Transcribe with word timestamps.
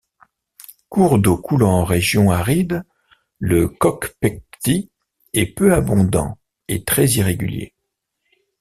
Cours 0.89 1.19
d'eau 1.19 1.37
coulant 1.37 1.73
en 1.73 1.83
région 1.85 2.31
aride, 2.31 2.81
le 3.37 3.67
Kokpekty 3.67 4.89
est 5.33 5.55
peu 5.55 5.75
abondant 5.75 6.39
et 6.67 6.83
très 6.83 7.07
irrégulier. 7.07 7.75